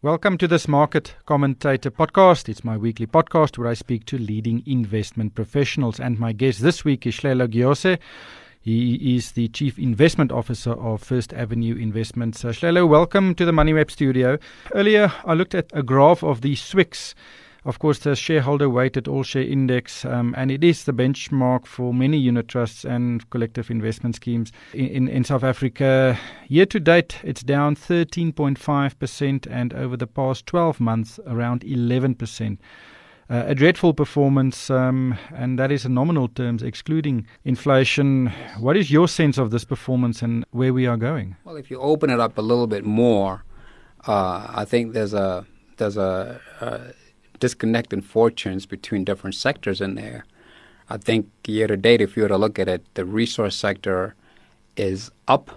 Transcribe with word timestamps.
Welcome 0.00 0.38
to 0.38 0.46
this 0.46 0.68
Market 0.68 1.16
Commentator 1.26 1.90
podcast. 1.90 2.48
It's 2.48 2.62
my 2.62 2.76
weekly 2.76 3.08
podcast 3.08 3.58
where 3.58 3.66
I 3.66 3.74
speak 3.74 4.04
to 4.04 4.16
leading 4.16 4.62
investment 4.64 5.34
professionals. 5.34 5.98
And 5.98 6.20
my 6.20 6.30
guest 6.30 6.60
this 6.60 6.84
week 6.84 7.04
is 7.04 7.16
Hlelo 7.16 7.48
Giyose. 7.48 7.98
He 8.60 9.16
is 9.16 9.32
the 9.32 9.48
Chief 9.48 9.76
Investment 9.76 10.30
Officer 10.30 10.70
of 10.70 11.02
First 11.02 11.32
Avenue 11.32 11.74
Investments. 11.74 12.44
Uh, 12.44 12.50
Hlelo, 12.50 12.88
welcome 12.88 13.34
to 13.34 13.44
the 13.44 13.50
MoneyWeb 13.50 13.90
studio. 13.90 14.38
Earlier, 14.72 15.12
I 15.24 15.34
looked 15.34 15.56
at 15.56 15.66
a 15.72 15.82
graph 15.82 16.22
of 16.22 16.42
the 16.42 16.54
SWIX 16.54 17.16
of 17.68 17.78
course, 17.80 17.98
the 17.98 18.16
shareholder 18.16 18.70
weighted 18.70 19.06
all 19.06 19.22
share 19.22 19.42
index, 19.42 20.06
um, 20.06 20.34
and 20.38 20.50
it 20.50 20.64
is 20.64 20.84
the 20.84 20.92
benchmark 20.94 21.66
for 21.66 21.92
many 21.92 22.16
unit 22.16 22.48
trusts 22.48 22.82
and 22.82 23.28
collective 23.28 23.70
investment 23.70 24.16
schemes 24.16 24.52
in, 24.72 24.86
in, 24.86 25.08
in 25.08 25.22
South 25.24 25.44
Africa. 25.44 26.18
Year 26.48 26.64
to 26.64 26.80
date, 26.80 27.18
it's 27.22 27.42
down 27.42 27.76
13.5%, 27.76 29.46
and 29.50 29.74
over 29.74 29.98
the 29.98 30.06
past 30.06 30.46
12 30.46 30.80
months, 30.80 31.20
around 31.26 31.60
11%. 31.60 32.56
Uh, 33.30 33.44
a 33.46 33.54
dreadful 33.54 33.92
performance, 33.92 34.70
um, 34.70 35.14
and 35.34 35.58
that 35.58 35.70
is 35.70 35.84
in 35.84 35.92
nominal 35.92 36.28
terms, 36.28 36.62
excluding 36.62 37.26
inflation. 37.44 38.32
What 38.58 38.78
is 38.78 38.90
your 38.90 39.08
sense 39.08 39.36
of 39.36 39.50
this 39.50 39.66
performance 39.66 40.22
and 40.22 40.46
where 40.52 40.72
we 40.72 40.86
are 40.86 40.96
going? 40.96 41.36
Well, 41.44 41.56
if 41.56 41.70
you 41.70 41.78
open 41.80 42.08
it 42.08 42.18
up 42.18 42.38
a 42.38 42.42
little 42.42 42.66
bit 42.66 42.86
more, 42.86 43.44
uh, 44.06 44.46
I 44.54 44.64
think 44.64 44.94
there's 44.94 45.12
a 45.12 45.44
there's 45.76 45.98
a, 45.98 46.40
a 46.60 46.80
disconnect 47.38 47.92
in 47.92 48.02
fortunes 48.02 48.66
between 48.66 49.04
different 49.04 49.34
sectors 49.34 49.80
in 49.80 49.94
there. 49.94 50.24
I 50.90 50.96
think 50.96 51.28
year 51.46 51.66
to 51.66 51.76
date, 51.76 52.00
if 52.00 52.16
you 52.16 52.22
were 52.22 52.28
to 52.28 52.38
look 52.38 52.58
at 52.58 52.68
it, 52.68 52.82
the 52.94 53.04
resource 53.04 53.56
sector 53.56 54.14
is 54.76 55.10
up 55.26 55.50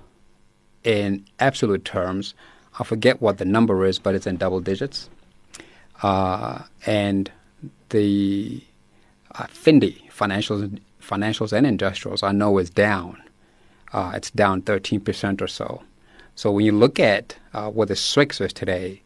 in 0.83 1.25
absolute 1.39 1.85
terms. 1.85 2.33
I 2.79 2.83
forget 2.83 3.21
what 3.21 3.37
the 3.37 3.45
number 3.45 3.85
is, 3.85 3.99
but 3.99 4.15
it's 4.15 4.27
in 4.27 4.37
double 4.37 4.59
digits. 4.59 5.09
Uh, 6.01 6.63
and 6.85 7.31
the 7.89 8.63
uh, 9.35 9.45
FINDI, 9.45 10.09
financials, 10.11 10.79
financials 11.01 11.53
and 11.53 11.65
industrials, 11.65 12.23
I 12.23 12.31
know 12.31 12.57
is 12.57 12.69
down. 12.69 13.21
Uh, 13.93 14.13
it's 14.15 14.31
down 14.31 14.61
13% 14.61 15.41
or 15.41 15.47
so. 15.47 15.83
So 16.35 16.51
when 16.51 16.65
you 16.65 16.71
look 16.71 16.99
at 16.99 17.35
uh, 17.53 17.69
what 17.69 17.89
the 17.89 17.95
SWIX 17.95 18.41
is 18.41 18.53
today, 18.53 19.01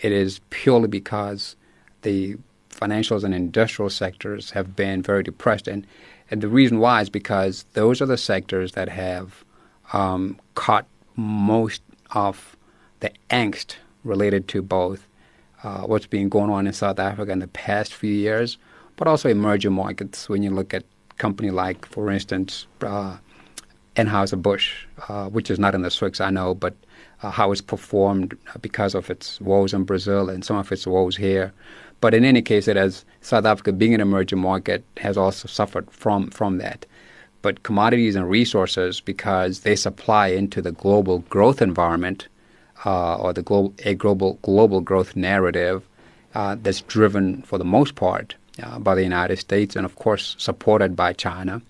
it 0.00 0.12
is 0.12 0.40
purely 0.50 0.88
because 0.88 1.56
the 2.02 2.36
financials 2.70 3.24
and 3.24 3.34
industrial 3.34 3.90
sectors 3.90 4.50
have 4.50 4.76
been 4.76 5.02
very 5.02 5.22
depressed. 5.22 5.68
And, 5.68 5.86
and 6.30 6.40
the 6.40 6.48
reason 6.48 6.78
why 6.78 7.00
is 7.02 7.10
because 7.10 7.64
those 7.72 8.00
are 8.00 8.06
the 8.06 8.16
sectors 8.16 8.72
that 8.72 8.88
have 8.88 9.44
um, 9.92 10.38
caught 10.54 10.86
most 11.16 11.82
of 12.12 12.56
the 13.00 13.10
angst 13.30 13.76
related 14.04 14.48
to 14.48 14.62
both 14.62 15.06
uh, 15.62 15.82
what's 15.82 16.06
been 16.06 16.28
going 16.28 16.50
on 16.50 16.66
in 16.66 16.72
South 16.72 16.98
Africa 16.98 17.32
in 17.32 17.40
the 17.40 17.48
past 17.48 17.92
few 17.92 18.12
years, 18.12 18.58
but 18.96 19.08
also 19.08 19.28
emerging 19.28 19.72
markets. 19.72 20.28
When 20.28 20.42
you 20.42 20.50
look 20.50 20.72
at 20.72 20.84
company 21.18 21.50
like, 21.50 21.84
for 21.86 22.10
instance, 22.10 22.66
uh, 22.80 23.16
Anheuser-Busch, 23.96 24.86
uh, 25.08 25.28
which 25.28 25.50
is 25.50 25.58
not 25.58 25.74
in 25.74 25.82
the 25.82 25.88
SWIX, 25.90 26.20
I 26.20 26.30
know, 26.30 26.54
but 26.54 26.74
uh, 27.22 27.30
how 27.30 27.52
it's 27.52 27.60
performed 27.60 28.36
because 28.60 28.94
of 28.94 29.10
its 29.10 29.40
woes 29.40 29.74
in 29.74 29.84
Brazil 29.84 30.28
and 30.28 30.44
some 30.44 30.56
of 30.56 30.70
its 30.70 30.86
woes 30.86 31.16
here. 31.16 31.52
But 32.00 32.14
in 32.14 32.24
any 32.24 32.42
case, 32.42 32.68
it 32.68 32.76
has 32.76 33.04
South 33.22 33.44
Africa 33.44 33.72
being 33.72 33.94
an 33.94 34.00
emerging 34.00 34.38
market 34.38 34.84
has 34.98 35.16
also 35.16 35.48
suffered 35.48 35.90
from 35.90 36.30
from 36.30 36.58
that. 36.58 36.86
But 37.42 37.62
commodities 37.62 38.16
and 38.16 38.28
resources, 38.28 39.00
because 39.00 39.60
they 39.60 39.76
supply 39.76 40.28
into 40.28 40.60
the 40.60 40.72
global 40.72 41.20
growth 41.30 41.62
environment 41.62 42.28
uh, 42.84 43.16
or 43.16 43.32
the 43.32 43.42
global 43.42 43.74
a 43.84 43.94
global 43.94 44.38
global 44.42 44.80
growth 44.80 45.16
narrative 45.16 45.82
uh, 46.34 46.56
that's 46.62 46.82
driven 46.82 47.42
for 47.42 47.58
the 47.58 47.64
most 47.64 47.94
part 47.94 48.34
uh, 48.62 48.78
by 48.78 48.94
the 48.94 49.02
United 49.02 49.38
States 49.38 49.76
and 49.76 49.84
of 49.84 49.96
course 49.96 50.36
supported 50.38 50.94
by 50.94 51.12
China. 51.12 51.60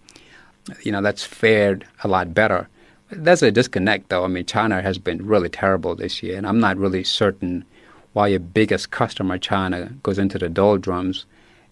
You 0.83 0.93
know 0.93 1.01
that's 1.01 1.25
fared 1.25 1.87
a 2.05 2.09
lot 2.09 2.35
better. 2.35 2.69
There's 3.11 3.43
a 3.43 3.51
disconnect, 3.51 4.11
though. 4.11 4.25
I 4.25 4.29
mean, 4.29 4.45
China 4.45 4.83
has 4.83 4.99
been 4.99 5.27
really 5.27 5.49
terrible 5.49 5.95
this 5.95 6.23
year, 6.23 6.37
and 6.37 6.47
I'm 6.47 6.61
not 6.61 6.77
really 6.77 7.05
certain 7.05 7.65
why 8.13 8.29
your 8.29 8.41
biggest 8.41 8.91
customer, 8.91 9.39
China, 9.39 9.93
goes 10.03 10.19
into 10.19 10.39
the 10.39 10.49
doldrums, 10.49 11.25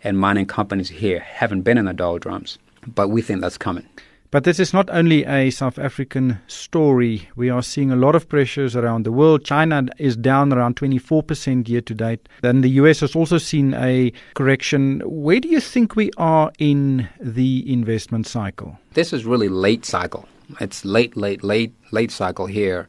and 0.02 0.18
mining 0.18 0.46
companies 0.46 0.88
here 0.88 1.20
haven't 1.20 1.62
been 1.62 1.78
in 1.78 1.86
the 1.86 1.92
doldrums. 1.92 2.58
But 2.86 3.08
we 3.08 3.20
think 3.22 3.40
that's 3.40 3.58
coming. 3.58 3.86
But 4.30 4.44
this 4.44 4.58
is 4.58 4.72
not 4.72 4.90
only 4.90 5.24
a 5.24 5.50
South 5.50 5.78
African 5.78 6.38
story. 6.46 7.28
We 7.36 7.48
are 7.48 7.62
seeing 7.62 7.90
a 7.90 7.96
lot 7.96 8.14
of 8.14 8.28
pressures 8.28 8.74
around 8.74 9.04
the 9.04 9.12
world. 9.12 9.44
China 9.44 9.86
is 9.98 10.16
down 10.16 10.52
around 10.52 10.76
24% 10.76 11.68
year 11.68 11.80
to 11.80 11.94
date. 11.94 12.28
Then 12.42 12.60
the 12.60 12.70
US 12.70 13.00
has 13.00 13.14
also 13.14 13.38
seen 13.38 13.72
a 13.74 14.12
correction. 14.34 15.00
Where 15.04 15.40
do 15.40 15.48
you 15.48 15.60
think 15.60 15.96
we 15.96 16.10
are 16.16 16.50
in 16.58 17.08
the 17.20 17.70
investment 17.72 18.26
cycle? 18.26 18.78
This 18.94 19.12
is 19.12 19.24
really 19.24 19.48
late 19.48 19.84
cycle. 19.84 20.28
It's 20.60 20.84
late, 20.84 21.16
late, 21.16 21.42
late, 21.42 21.74
late 21.92 22.10
cycle 22.10 22.46
here. 22.46 22.88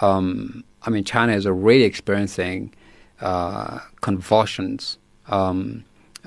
Um, 0.00 0.64
I 0.82 0.90
mean, 0.90 1.04
China 1.04 1.32
is 1.32 1.46
already 1.46 1.82
experiencing 1.82 2.74
uh, 3.20 3.80
convulsions, 4.00 4.98
um, 5.28 5.84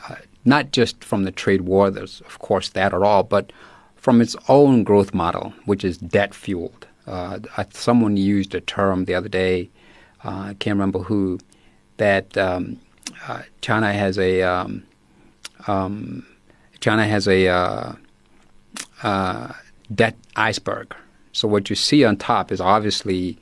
uh, 0.10 0.16
not 0.44 0.72
just 0.72 1.04
from 1.04 1.24
the 1.24 1.32
trade 1.32 1.62
war, 1.62 1.90
there's 1.90 2.22
of 2.22 2.40
course 2.40 2.70
that 2.70 2.94
at 2.94 3.02
all, 3.02 3.24
but 3.24 3.54
from 3.96 4.20
its 4.20 4.36
own 4.50 4.84
growth 4.84 5.14
model, 5.14 5.54
which 5.66 5.84
is 5.84 5.98
debt 5.98 6.34
fueled. 6.34 6.88
Uh, 7.08 7.40
someone 7.72 8.18
used 8.18 8.54
a 8.56 8.62
term 8.62 9.06
the 9.06 9.16
other 9.16 9.30
day, 9.30 9.70
uh, 10.24 10.48
I 10.50 10.56
can't 10.60 10.76
remember 10.76 11.00
who, 11.00 11.40
that 11.98 12.38
um, 12.38 12.80
uh, 13.28 13.44
China 13.62 13.94
has 13.94 14.18
a 14.18 14.42
um, 14.42 14.84
um, 15.68 16.26
China 16.80 17.06
has 17.08 17.28
a 17.28 17.98
debt 19.94 20.16
iceberg. 20.36 20.96
So 21.34 21.48
what 21.48 21.70
you 21.70 21.76
see 21.76 22.04
on 22.04 22.18
top 22.18 22.52
is 22.52 22.62
obviously 22.62 23.38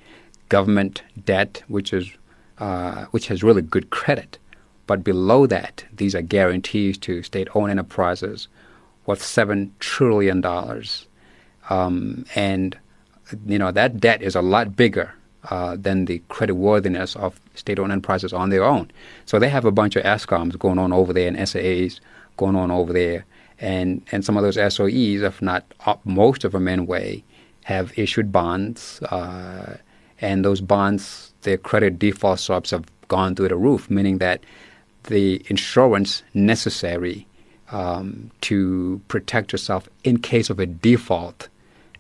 government 0.49 1.01
debt, 1.25 1.63
which 1.67 1.93
is 1.93 2.09
uh, 2.59 3.05
which 3.11 3.27
has 3.27 3.43
really 3.43 3.61
good 3.61 3.89
credit. 3.89 4.37
But 4.85 5.03
below 5.03 5.47
that, 5.47 5.85
these 5.93 6.15
are 6.15 6.21
guarantees 6.21 6.97
to 6.99 7.23
state-owned 7.23 7.71
enterprises 7.71 8.47
worth 9.05 9.23
seven 9.23 9.73
trillion 9.79 10.41
dollars, 10.41 11.07
um, 11.69 12.25
and 12.35 12.77
you 13.45 13.59
know 13.59 13.71
that 13.71 13.99
debt 13.99 14.21
is 14.21 14.35
a 14.35 14.41
lot 14.41 14.75
bigger 14.75 15.13
uh, 15.49 15.77
than 15.79 16.05
the 16.05 16.19
creditworthiness 16.29 17.15
of 17.15 17.39
state-owned 17.55 17.91
enterprises 17.91 18.33
on 18.33 18.49
their 18.49 18.63
own. 18.63 18.91
So 19.25 19.39
they 19.39 19.49
have 19.49 19.65
a 19.65 19.71
bunch 19.71 19.95
of 19.95 20.03
Eskoms 20.03 20.57
going 20.57 20.79
on 20.79 20.91
over 20.91 21.13
there 21.13 21.27
and 21.27 21.37
SAAs 21.37 21.99
going 22.37 22.55
on 22.55 22.71
over 22.71 22.93
there, 22.93 23.25
and 23.59 24.01
and 24.11 24.23
some 24.23 24.37
of 24.37 24.43
those 24.43 24.57
SOEs, 24.57 25.21
if 25.21 25.41
not 25.41 25.63
most 26.05 26.43
of 26.43 26.53
them 26.53 26.67
anyway, 26.67 27.23
have 27.63 27.97
issued 27.97 28.31
bonds, 28.31 29.01
uh, 29.03 29.77
and 30.21 30.45
those 30.45 30.61
bonds 30.61 31.33
their 31.41 31.57
credit 31.57 31.99
default 31.99 32.39
swaps 32.39 32.71
have 32.71 32.85
gone 33.07 33.35
through 33.35 33.47
the 33.49 33.55
roof, 33.55 33.89
meaning 33.89 34.17
that 34.19 34.43
the 35.03 35.43
insurance 35.49 36.23
necessary 36.33 37.25
um, 37.71 38.31
to 38.41 39.01
protect 39.07 39.51
yourself 39.51 39.87
in 40.03 40.19
case 40.19 40.49
of 40.49 40.59
a 40.59 40.65
default, 40.65 41.47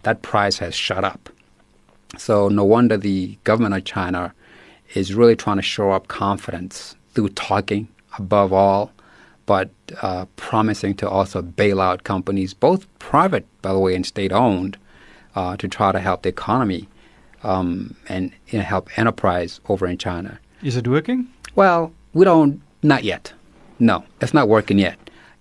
that 0.03 0.21
price 0.21 0.57
has 0.57 0.75
shot 0.75 1.03
up. 1.03 1.29
So 2.17 2.49
no 2.49 2.63
wonder 2.63 2.97
the 2.97 3.37
government 3.43 3.75
of 3.75 3.85
China 3.85 4.33
is 4.95 5.13
really 5.13 5.35
trying 5.35 5.57
to 5.57 5.63
show 5.63 5.91
up 5.91 6.07
confidence 6.07 6.95
through 7.13 7.29
talking 7.29 7.87
above 8.17 8.51
all, 8.51 8.91
but 9.49 9.71
uh, 10.03 10.25
promising 10.35 10.93
to 10.93 11.09
also 11.09 11.41
bail 11.41 11.81
out 11.81 12.03
companies, 12.03 12.53
both 12.53 12.85
private, 12.99 13.47
by 13.63 13.73
the 13.73 13.79
way, 13.79 13.95
and 13.95 14.05
state 14.05 14.31
owned, 14.31 14.77
uh, 15.35 15.57
to 15.57 15.67
try 15.67 15.91
to 15.91 15.99
help 15.99 16.21
the 16.21 16.29
economy 16.29 16.87
um, 17.41 17.95
and 18.07 18.31
you 18.49 18.59
know, 18.59 18.63
help 18.63 18.95
enterprise 18.95 19.59
over 19.67 19.87
in 19.87 19.97
China. 19.97 20.39
Is 20.61 20.75
it 20.75 20.87
working? 20.87 21.27
Well, 21.55 21.91
we 22.13 22.25
don't, 22.25 22.61
not 22.83 23.03
yet. 23.03 23.33
No, 23.79 24.03
it's 24.21 24.35
not 24.35 24.47
working 24.47 24.77
yet. 24.77 24.99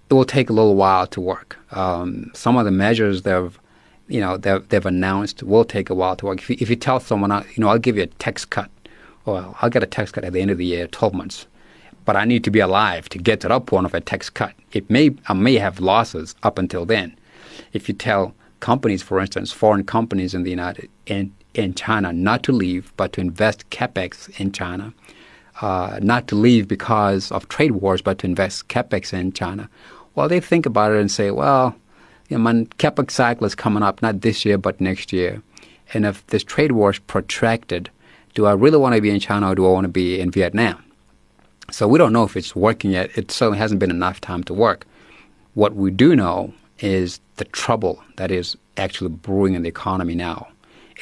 It 0.08 0.14
will 0.14 0.24
take 0.24 0.48
a 0.48 0.54
little 0.54 0.74
while 0.74 1.06
to 1.08 1.20
work. 1.20 1.58
Um, 1.72 2.30
some 2.32 2.56
of 2.56 2.64
the 2.64 2.70
measures 2.70 3.24
they've, 3.24 3.60
you 4.06 4.22
know, 4.22 4.38
they've, 4.38 4.66
they've 4.70 4.86
announced 4.86 5.42
will 5.42 5.66
take 5.66 5.90
a 5.90 5.94
while 5.94 6.16
to 6.16 6.24
work. 6.24 6.38
If 6.38 6.48
you, 6.48 6.56
if 6.60 6.70
you 6.70 6.76
tell 6.76 6.98
someone, 6.98 7.30
you 7.54 7.60
know, 7.60 7.68
I'll 7.68 7.78
give 7.78 7.98
you 7.98 8.04
a 8.04 8.06
tax 8.24 8.46
cut, 8.46 8.70
well, 9.26 9.54
I'll 9.60 9.68
get 9.68 9.82
a 9.82 9.86
tax 9.86 10.12
cut 10.12 10.24
at 10.24 10.32
the 10.32 10.40
end 10.40 10.50
of 10.50 10.56
the 10.56 10.64
year, 10.64 10.86
12 10.86 11.12
months. 11.12 11.46
But 12.08 12.16
I 12.16 12.24
need 12.24 12.42
to 12.44 12.50
be 12.50 12.60
alive 12.60 13.10
to 13.10 13.18
get 13.18 13.40
to 13.40 13.48
that 13.48 13.66
point 13.66 13.84
of 13.84 13.92
a 13.92 14.00
tax 14.00 14.30
cut. 14.30 14.54
It 14.72 14.88
may, 14.88 15.14
I 15.28 15.34
may 15.34 15.56
have 15.56 15.78
losses 15.78 16.34
up 16.42 16.58
until 16.58 16.86
then. 16.86 17.14
If 17.74 17.86
you 17.86 17.94
tell 17.94 18.34
companies, 18.60 19.02
for 19.02 19.20
instance, 19.20 19.52
foreign 19.52 19.84
companies 19.84 20.32
in 20.32 20.42
the 20.42 20.48
United 20.48 20.88
in 21.04 21.34
in 21.52 21.74
China, 21.74 22.10
not 22.10 22.42
to 22.44 22.52
leave, 22.52 22.94
but 22.96 23.12
to 23.12 23.20
invest 23.20 23.68
capex 23.68 24.30
in 24.40 24.52
China. 24.52 24.94
Uh, 25.60 25.98
not 26.00 26.28
to 26.28 26.34
leave 26.34 26.66
because 26.66 27.30
of 27.30 27.46
trade 27.50 27.72
wars, 27.72 28.00
but 28.00 28.16
to 28.20 28.26
invest 28.26 28.68
capex 28.68 29.12
in 29.12 29.30
China. 29.32 29.68
Well, 30.14 30.30
they 30.30 30.40
think 30.40 30.64
about 30.64 30.92
it 30.92 31.00
and 31.00 31.10
say, 31.10 31.30
well, 31.30 31.76
you 32.30 32.38
know, 32.38 32.42
my 32.42 32.52
capex 32.78 33.10
cycle 33.10 33.44
is 33.46 33.54
coming 33.54 33.82
up 33.82 34.00
not 34.00 34.22
this 34.22 34.46
year, 34.46 34.56
but 34.56 34.80
next 34.80 35.12
year. 35.12 35.42
And 35.92 36.06
if 36.06 36.26
this 36.28 36.42
trade 36.42 36.72
war 36.72 36.88
is 36.88 37.00
protracted, 37.00 37.90
do 38.32 38.46
I 38.46 38.52
really 38.52 38.78
want 38.78 38.94
to 38.94 39.02
be 39.02 39.10
in 39.10 39.20
China 39.20 39.50
or 39.50 39.54
do 39.54 39.66
I 39.66 39.72
want 39.72 39.84
to 39.84 39.88
be 39.92 40.18
in 40.18 40.30
Vietnam? 40.30 40.82
So 41.70 41.86
we 41.86 41.98
don't 41.98 42.14
know 42.14 42.24
if 42.24 42.34
it's 42.34 42.56
working 42.56 42.92
yet. 42.92 43.10
It 43.16 43.30
certainly 43.30 43.58
hasn't 43.58 43.78
been 43.78 43.90
enough 43.90 44.20
time 44.22 44.42
to 44.44 44.54
work. 44.54 44.86
What 45.52 45.76
we 45.76 45.90
do 45.90 46.16
know 46.16 46.54
is 46.78 47.20
the 47.36 47.44
trouble 47.44 48.02
that 48.16 48.30
is 48.30 48.56
actually 48.78 49.10
brewing 49.10 49.54
in 49.54 49.62
the 49.62 49.68
economy 49.68 50.14
now. 50.14 50.48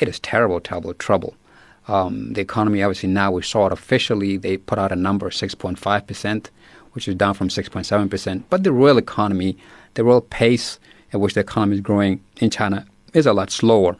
It 0.00 0.08
is 0.08 0.18
terrible, 0.18 0.60
terrible 0.60 0.92
trouble. 0.94 1.34
Um, 1.86 2.32
the 2.32 2.40
economy, 2.40 2.82
obviously, 2.82 3.08
now 3.08 3.30
we 3.30 3.42
saw 3.42 3.66
it 3.66 3.72
officially. 3.72 4.36
They 4.36 4.56
put 4.56 4.78
out 4.78 4.90
a 4.90 4.96
number, 4.96 5.28
of 5.28 5.34
6.5%, 5.34 6.46
which 6.92 7.06
is 7.06 7.14
down 7.14 7.34
from 7.34 7.48
6.7%. 7.48 8.42
But 8.50 8.64
the 8.64 8.72
real 8.72 8.98
economy, 8.98 9.56
the 9.94 10.02
real 10.02 10.20
pace 10.20 10.80
at 11.12 11.20
which 11.20 11.34
the 11.34 11.40
economy 11.40 11.76
is 11.76 11.80
growing 11.80 12.20
in 12.38 12.50
China 12.50 12.86
is 13.14 13.24
a 13.24 13.32
lot 13.32 13.52
slower. 13.52 13.96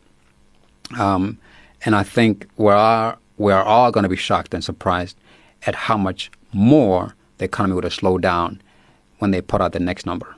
Um, 0.98 1.38
and 1.84 1.94
I 1.94 2.02
think 2.02 2.48
we 2.56 2.72
are, 2.72 3.19
we 3.38 3.52
are 3.52 3.62
all 3.62 3.92
going 3.92 4.02
to 4.02 4.08
be 4.08 4.16
shocked 4.16 4.52
and 4.52 4.64
surprised 4.64 5.16
at 5.64 5.74
how 5.74 5.96
much 5.96 6.30
more 6.56 7.14
the 7.38 7.44
economy 7.44 7.75
would 7.75 7.85
have 7.85 7.94
slowed 7.94 8.23
down 8.23 8.61
when 9.19 9.31
they 9.31 9.41
put 9.41 9.61
out 9.61 9.73
the 9.73 9.81
next 9.81 10.06
number. 10.06 10.35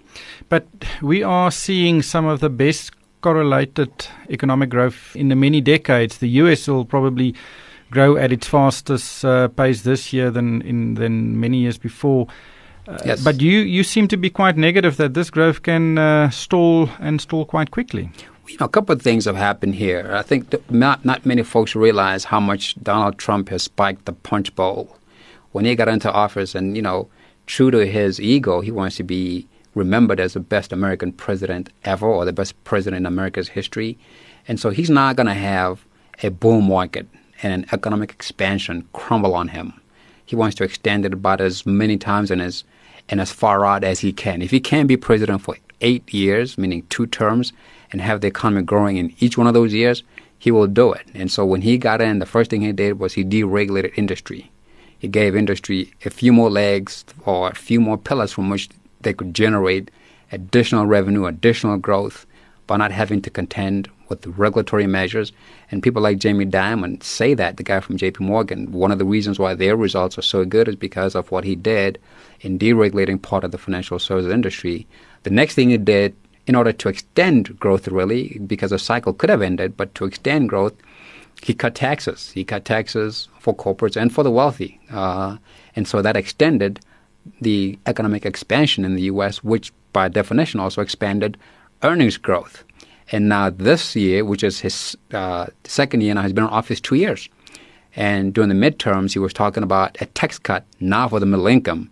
But 0.48 0.66
we 1.00 1.22
are 1.22 1.50
seeing 1.50 2.02
some 2.02 2.26
of 2.26 2.40
the 2.40 2.50
best 2.50 2.92
correlated 3.20 3.90
economic 4.30 4.70
growth 4.70 5.14
in 5.16 5.28
the 5.28 5.36
many 5.36 5.60
decades. 5.60 6.18
The 6.18 6.28
US 6.42 6.68
will 6.68 6.84
probably 6.84 7.34
grow 7.90 8.16
at 8.16 8.32
its 8.32 8.46
fastest 8.46 9.24
uh, 9.24 9.48
pace 9.48 9.82
this 9.82 10.12
year 10.12 10.30
than 10.30 10.62
in 10.62 10.94
than 10.94 11.40
many 11.40 11.58
years 11.58 11.78
before. 11.78 12.26
Uh, 12.86 12.98
Yes. 13.04 13.22
But 13.22 13.42
you, 13.42 13.58
you 13.60 13.84
seem 13.84 14.08
to 14.08 14.16
be 14.16 14.30
quite 14.30 14.56
negative 14.56 14.96
that 14.96 15.12
this 15.12 15.28
growth 15.30 15.62
can 15.62 15.98
uh, 15.98 16.30
stall 16.30 16.88
and 16.98 17.20
stall 17.20 17.44
quite 17.44 17.70
quickly. 17.70 18.10
You 18.48 18.56
know, 18.58 18.64
a 18.64 18.68
couple 18.68 18.94
of 18.94 19.02
things 19.02 19.26
have 19.26 19.36
happened 19.36 19.74
here. 19.74 20.10
I 20.14 20.22
think 20.22 20.54
not 20.70 21.04
not 21.04 21.26
many 21.26 21.42
folks 21.42 21.74
realize 21.76 22.24
how 22.24 22.40
much 22.40 22.82
Donald 22.82 23.18
Trump 23.18 23.50
has 23.50 23.62
spiked 23.64 24.06
the 24.06 24.12
punch 24.12 24.54
bowl. 24.54 24.96
When 25.52 25.64
he 25.64 25.74
got 25.74 25.88
into 25.88 26.12
office, 26.12 26.54
and 26.54 26.76
you 26.76 26.82
know, 26.82 27.08
true 27.46 27.70
to 27.70 27.86
his 27.86 28.20
ego, 28.20 28.60
he 28.60 28.70
wants 28.70 28.96
to 28.96 29.02
be 29.02 29.48
remembered 29.74 30.20
as 30.20 30.34
the 30.34 30.40
best 30.40 30.72
American 30.72 31.12
president 31.12 31.70
ever, 31.84 32.06
or 32.06 32.24
the 32.24 32.32
best 32.32 32.62
president 32.64 33.02
in 33.02 33.06
America's 33.06 33.48
history. 33.48 33.98
And 34.46 34.58
so 34.58 34.70
he's 34.70 34.90
not 34.90 35.16
going 35.16 35.26
to 35.26 35.34
have 35.34 35.84
a 36.22 36.30
bull 36.30 36.60
market 36.60 37.06
and 37.42 37.52
an 37.52 37.66
economic 37.72 38.10
expansion 38.10 38.88
crumble 38.92 39.34
on 39.34 39.48
him. 39.48 39.72
He 40.26 40.36
wants 40.36 40.56
to 40.56 40.64
extend 40.64 41.06
it 41.06 41.12
about 41.12 41.40
as 41.40 41.64
many 41.64 41.96
times 41.96 42.30
and 42.30 42.42
as 42.42 42.64
and 43.08 43.20
as 43.20 43.32
far 43.32 43.64
out 43.64 43.84
as 43.84 44.00
he 44.00 44.12
can. 44.12 44.42
If 44.42 44.50
he 44.50 44.60
can 44.60 44.86
be 44.86 44.96
president 44.96 45.40
for 45.40 45.56
eight 45.80 46.12
years, 46.12 46.58
meaning 46.58 46.84
two 46.90 47.06
terms, 47.06 47.54
and 47.90 48.02
have 48.02 48.20
the 48.20 48.26
economy 48.26 48.62
growing 48.62 48.98
in 48.98 49.14
each 49.18 49.38
one 49.38 49.46
of 49.46 49.54
those 49.54 49.72
years, 49.72 50.02
he 50.38 50.50
will 50.50 50.66
do 50.66 50.92
it. 50.92 51.06
And 51.14 51.30
so 51.32 51.46
when 51.46 51.62
he 51.62 51.78
got 51.78 52.02
in, 52.02 52.18
the 52.18 52.26
first 52.26 52.50
thing 52.50 52.60
he 52.60 52.72
did 52.72 52.98
was 52.98 53.14
he 53.14 53.24
deregulated 53.24 53.96
industry. 53.96 54.50
He 54.98 55.08
gave 55.08 55.36
industry 55.36 55.92
a 56.04 56.10
few 56.10 56.32
more 56.32 56.50
legs 56.50 57.04
or 57.24 57.50
a 57.50 57.54
few 57.54 57.80
more 57.80 57.98
pillars 57.98 58.32
from 58.32 58.50
which 58.50 58.68
they 59.00 59.12
could 59.12 59.34
generate 59.34 59.90
additional 60.32 60.86
revenue, 60.86 61.26
additional 61.26 61.76
growth 61.76 62.26
by 62.66 62.76
not 62.76 62.92
having 62.92 63.22
to 63.22 63.30
contend 63.30 63.88
with 64.08 64.26
regulatory 64.26 64.86
measures. 64.86 65.32
And 65.70 65.82
people 65.82 66.02
like 66.02 66.18
Jamie 66.18 66.46
Dimon 66.46 67.02
say 67.02 67.34
that, 67.34 67.56
the 67.56 67.62
guy 67.62 67.80
from 67.80 67.98
JP 67.98 68.20
Morgan, 68.20 68.72
one 68.72 68.90
of 68.90 68.98
the 68.98 69.04
reasons 69.04 69.38
why 69.38 69.54
their 69.54 69.76
results 69.76 70.18
are 70.18 70.22
so 70.22 70.44
good 70.44 70.68
is 70.68 70.76
because 70.76 71.14
of 71.14 71.30
what 71.30 71.44
he 71.44 71.54
did 71.54 71.98
in 72.40 72.58
deregulating 72.58 73.20
part 73.20 73.44
of 73.44 73.52
the 73.52 73.58
financial 73.58 73.98
services 73.98 74.32
industry. 74.32 74.86
The 75.22 75.30
next 75.30 75.54
thing 75.54 75.70
he 75.70 75.78
did 75.78 76.16
in 76.46 76.54
order 76.54 76.72
to 76.72 76.88
extend 76.88 77.58
growth, 77.60 77.86
really, 77.88 78.38
because 78.46 78.70
the 78.70 78.78
cycle 78.78 79.12
could 79.12 79.28
have 79.28 79.42
ended, 79.42 79.76
but 79.76 79.94
to 79.94 80.06
extend 80.06 80.48
growth, 80.48 80.72
he 81.42 81.54
cut 81.54 81.74
taxes. 81.74 82.30
He 82.32 82.44
cut 82.44 82.64
taxes 82.64 83.28
for 83.38 83.54
corporates 83.54 83.96
and 83.96 84.12
for 84.12 84.22
the 84.22 84.30
wealthy. 84.30 84.80
Uh, 84.90 85.36
and 85.76 85.86
so 85.86 86.02
that 86.02 86.16
extended 86.16 86.80
the 87.40 87.78
economic 87.86 88.24
expansion 88.26 88.84
in 88.84 88.94
the 88.94 89.02
U.S., 89.02 89.44
which 89.44 89.72
by 89.92 90.08
definition 90.08 90.60
also 90.60 90.80
expanded 90.80 91.36
earnings 91.82 92.16
growth. 92.16 92.64
And 93.10 93.28
now 93.28 93.50
this 93.50 93.96
year, 93.96 94.24
which 94.24 94.42
is 94.42 94.60
his 94.60 94.96
uh, 95.12 95.46
second 95.64 96.02
year 96.02 96.14
now, 96.14 96.22
he's 96.22 96.32
been 96.32 96.44
in 96.44 96.50
office 96.50 96.80
two 96.80 96.96
years. 96.96 97.28
And 97.96 98.34
during 98.34 98.48
the 98.48 98.54
midterms, 98.54 99.12
he 99.12 99.18
was 99.18 99.32
talking 99.32 99.62
about 99.62 100.00
a 100.00 100.06
tax 100.06 100.38
cut 100.38 100.64
now 100.80 101.08
for 101.08 101.20
the 101.20 101.26
middle 101.26 101.46
income, 101.46 101.90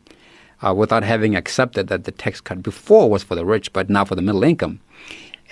uh, 0.63 0.75
without 0.75 1.03
having 1.03 1.35
accepted 1.35 1.89
that 1.89 2.05
the 2.05 2.13
tax 2.13 2.41
cut 2.41 2.63
before 2.63 3.09
was 3.09 3.23
for 3.23 3.35
the 3.35 3.45
rich, 3.45 3.73
but 3.73 3.89
now 3.89 4.05
for 4.05 4.15
the 4.15 4.23
middle 4.23 4.45
income. 4.45 4.81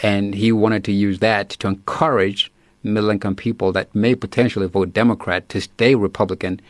And 0.02 0.35
he 0.35 0.52
wanted 0.52 0.85
to 0.85 0.93
use 0.93 1.20
that 1.20 1.50
to 1.50 1.69
encourage 1.69 2.52
middle 2.84 3.10
income 3.10 3.34
people 3.34 3.72
that 3.72 3.94
may 3.94 4.14
potentially 4.14 4.69
vote 4.69 4.92
Democrat 4.92 5.48
to 5.48 5.60
stay 5.60 5.94
Republican. 5.94 6.60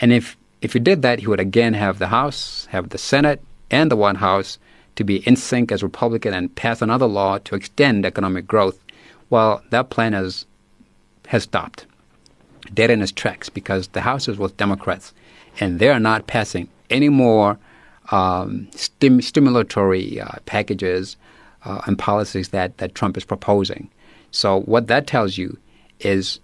And 0.00 0.12
if 0.12 0.36
if 0.60 0.72
he 0.72 0.78
did 0.78 1.02
that, 1.02 1.18
he 1.18 1.26
would 1.26 1.40
again 1.40 1.74
have 1.74 1.98
the 1.98 2.08
House, 2.08 2.66
have 2.70 2.88
the 2.88 2.98
Senate, 2.98 3.42
and 3.70 3.90
the 3.90 3.96
White 3.96 4.16
House 4.16 4.58
to 4.96 5.04
be 5.04 5.16
in 5.26 5.36
sync 5.36 5.72
as 5.72 5.82
Republican 5.82 6.32
and 6.32 6.54
pass 6.54 6.80
another 6.80 7.06
law 7.06 7.38
to 7.38 7.54
extend 7.54 8.06
economic 8.06 8.46
growth. 8.46 8.78
Well, 9.30 9.62
that 9.70 9.90
plan 9.90 10.12
has 10.12 10.46
has 11.28 11.42
stopped, 11.42 11.86
dead 12.72 12.90
in 12.90 13.02
its 13.02 13.12
tracks, 13.12 13.48
because 13.48 13.88
the 13.88 14.02
House 14.02 14.28
is 14.28 14.38
with 14.38 14.56
Democrats, 14.56 15.12
and 15.60 15.78
they 15.78 15.88
are 15.88 16.00
not 16.00 16.26
passing 16.26 16.68
any 16.90 17.08
more 17.08 17.58
um, 18.10 18.68
stim- 18.72 19.20
stimulatory 19.20 20.20
uh, 20.20 20.38
packages 20.44 21.16
uh, 21.64 21.80
and 21.86 21.98
policies 21.98 22.50
that, 22.50 22.76
that 22.78 22.94
Trump 22.94 23.16
is 23.16 23.24
proposing. 23.24 23.88
So 24.34 24.62
what 24.62 24.88
that 24.88 25.06
tells 25.06 25.38
you 25.38 25.58
is 26.00 26.40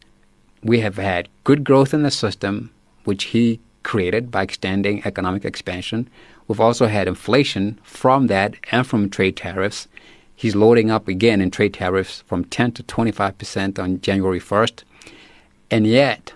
we 0.62 0.78
have 0.78 0.96
had 0.96 1.28
good 1.42 1.64
growth 1.64 1.92
in 1.92 2.04
the 2.04 2.10
system, 2.12 2.70
which 3.02 3.24
he 3.24 3.58
created 3.82 4.30
by 4.30 4.44
extending 4.44 5.04
economic 5.04 5.44
expansion. 5.44 6.08
We've 6.46 6.60
also 6.60 6.86
had 6.86 7.08
inflation 7.08 7.80
from 7.82 8.28
that 8.28 8.54
and 8.70 8.86
from 8.86 9.10
trade 9.10 9.36
tariffs. 9.36 9.88
He's 10.36 10.54
loading 10.54 10.92
up 10.92 11.08
again 11.08 11.40
in 11.40 11.50
trade 11.50 11.74
tariffs 11.74 12.22
from 12.28 12.44
10 12.44 12.72
to 12.72 12.84
25 12.84 13.36
percent 13.36 13.80
on 13.80 14.00
January 14.02 14.38
1st. 14.38 14.84
And 15.68 15.84
yet, 15.84 16.32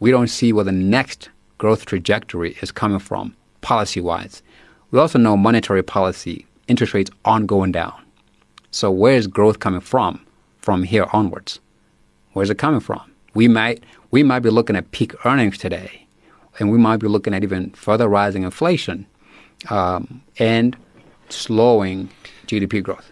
we 0.00 0.10
don't 0.10 0.26
see 0.26 0.52
where 0.52 0.64
the 0.64 0.72
next 0.72 1.28
growth 1.58 1.86
trajectory 1.86 2.56
is 2.60 2.72
coming 2.72 2.98
from 2.98 3.36
policy 3.60 4.00
wise. 4.00 4.42
We 4.90 4.98
also 4.98 5.20
know 5.20 5.36
monetary 5.36 5.84
policy, 5.84 6.44
interest 6.66 6.92
rates 6.92 7.10
aren't 7.24 7.46
going 7.46 7.70
down. 7.70 7.94
So, 8.72 8.90
where 8.90 9.14
is 9.14 9.28
growth 9.28 9.60
coming 9.60 9.80
from 9.80 10.26
from 10.62 10.84
here 10.84 11.06
onwards? 11.12 11.60
Where's 12.32 12.48
it 12.48 12.56
coming 12.56 12.80
from? 12.80 13.02
We 13.34 13.48
might, 13.48 13.84
we 14.10 14.22
might 14.22 14.40
be 14.40 14.50
looking 14.50 14.76
at 14.76 14.90
peak 14.92 15.14
earnings 15.26 15.58
today, 15.58 16.06
and 16.58 16.70
we 16.70 16.78
might 16.78 16.98
be 16.98 17.08
looking 17.08 17.34
at 17.34 17.42
even 17.42 17.70
further 17.70 18.08
rising 18.08 18.44
inflation 18.44 19.06
um, 19.68 20.22
and 20.38 20.76
slowing 21.28 22.08
GDP 22.46 22.82
growth. 22.82 23.10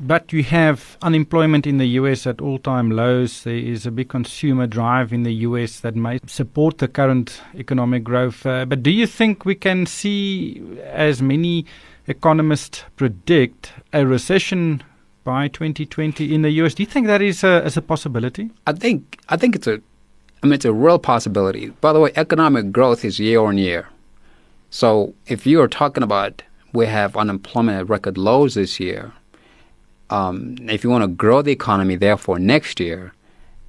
But 0.00 0.32
you 0.32 0.42
have 0.44 0.96
unemployment 1.02 1.66
in 1.66 1.78
the 1.78 1.86
US 2.00 2.26
at 2.26 2.40
all 2.40 2.58
time 2.58 2.90
lows. 2.90 3.44
There 3.44 3.54
is 3.54 3.86
a 3.86 3.90
big 3.90 4.08
consumer 4.08 4.66
drive 4.66 5.12
in 5.12 5.22
the 5.22 5.32
US 5.46 5.80
that 5.80 5.94
may 5.94 6.18
support 6.26 6.78
the 6.78 6.88
current 6.88 7.40
economic 7.54 8.02
growth. 8.02 8.44
Uh, 8.44 8.64
but 8.64 8.82
do 8.82 8.90
you 8.90 9.06
think 9.06 9.44
we 9.44 9.54
can 9.54 9.86
see, 9.86 10.60
as 10.82 11.22
many 11.22 11.66
economists 12.08 12.84
predict, 12.96 13.72
a 13.92 14.04
recession 14.04 14.82
by 15.24 15.48
2020 15.48 16.34
in 16.34 16.42
the 16.42 16.50
US? 16.62 16.74
Do 16.74 16.82
you 16.82 16.86
think 16.86 17.06
that 17.06 17.22
is 17.22 17.44
a, 17.44 17.64
is 17.64 17.76
a 17.76 17.82
possibility? 17.82 18.50
I 18.66 18.72
think 18.72 19.18
I 19.28 19.36
think 19.36 19.56
it's 19.56 19.66
a 19.66 19.80
I 20.42 20.46
mean 20.46 20.54
it's 20.54 20.64
a 20.64 20.72
real 20.72 20.98
possibility. 20.98 21.68
By 21.80 21.92
the 21.92 22.00
way, 22.00 22.12
economic 22.16 22.72
growth 22.72 23.04
is 23.04 23.18
year 23.18 23.40
on 23.40 23.58
year. 23.58 23.88
So 24.70 25.14
if 25.26 25.46
you 25.46 25.60
are 25.60 25.68
talking 25.68 26.02
about 26.02 26.42
we 26.72 26.86
have 26.86 27.16
unemployment 27.16 27.78
at 27.78 27.88
record 27.88 28.16
lows 28.16 28.54
this 28.54 28.80
year, 28.80 29.12
um, 30.10 30.56
if 30.68 30.82
you 30.82 30.90
want 30.90 31.04
to 31.04 31.08
grow 31.08 31.42
the 31.42 31.52
economy, 31.52 31.96
therefore 31.96 32.38
next 32.38 32.80
year, 32.80 33.12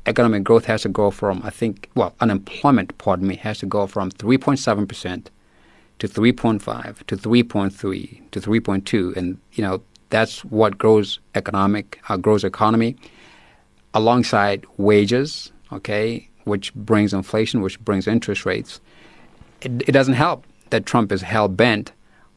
economic 0.05 0.43
growth 0.43 0.65
has 0.65 0.83
to 0.83 0.89
go 0.89 1.11
from 1.11 1.41
I 1.43 1.49
think 1.49 1.89
well 1.95 2.15
unemployment, 2.19 2.97
pardon 2.97 3.27
me, 3.27 3.35
has 3.37 3.59
to 3.59 3.65
go 3.65 3.87
from 3.87 4.11
3.7 4.11 4.87
percent 4.87 5.29
to 5.99 6.07
3.5 6.07 7.05
to 7.07 7.15
3.3 7.15 8.31
to 8.31 8.41
3.2, 8.41 9.15
and 9.15 9.37
you 9.53 9.63
know 9.63 9.81
that's 10.13 10.45
what 10.45 10.77
grows 10.77 11.19
economic 11.33 11.99
uh, 12.07 12.17
grows 12.17 12.43
economy 12.43 12.95
alongside 13.95 14.63
wages, 14.77 15.51
okay, 15.71 16.29
which 16.43 16.71
brings 16.75 17.13
inflation, 17.13 17.61
which 17.61 17.79
brings 17.79 18.07
interest 18.07 18.45
rates. 18.45 18.79
It, 19.61 19.71
it 19.87 19.91
doesn't 19.91 20.13
help 20.13 20.45
that 20.69 20.85
Trump 20.85 21.11
is 21.11 21.23
hell 21.23 21.47
bent 21.47 21.93